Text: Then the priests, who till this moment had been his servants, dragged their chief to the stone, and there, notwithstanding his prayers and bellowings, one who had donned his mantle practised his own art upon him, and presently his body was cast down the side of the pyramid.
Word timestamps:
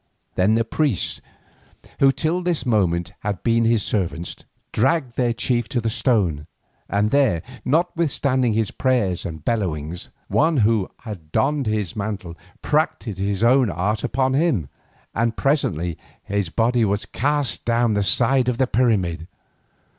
Then 0.33 0.55
the 0.55 0.65
priests, 0.65 1.21
who 1.99 2.11
till 2.11 2.41
this 2.41 2.65
moment 2.65 3.13
had 3.19 3.43
been 3.43 3.65
his 3.65 3.83
servants, 3.83 4.35
dragged 4.71 5.15
their 5.15 5.31
chief 5.31 5.69
to 5.69 5.79
the 5.79 5.91
stone, 5.91 6.47
and 6.89 7.11
there, 7.11 7.43
notwithstanding 7.63 8.53
his 8.53 8.71
prayers 8.71 9.27
and 9.27 9.45
bellowings, 9.45 10.09
one 10.27 10.57
who 10.65 10.89
had 11.01 11.31
donned 11.31 11.67
his 11.67 11.95
mantle 11.95 12.35
practised 12.63 13.19
his 13.19 13.43
own 13.43 13.69
art 13.69 14.03
upon 14.03 14.33
him, 14.33 14.69
and 15.13 15.37
presently 15.37 15.99
his 16.23 16.49
body 16.49 16.83
was 16.83 17.05
cast 17.05 17.63
down 17.63 17.93
the 17.93 18.01
side 18.01 18.49
of 18.49 18.57
the 18.57 18.65
pyramid. 18.65 19.27